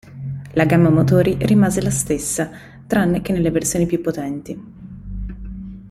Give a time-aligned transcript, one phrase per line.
[0.55, 2.49] La gamma motori rimase la stessa
[2.87, 4.59] tranne che nelle versioni più potenti.